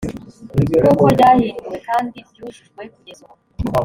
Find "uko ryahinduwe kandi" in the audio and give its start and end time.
0.91-2.15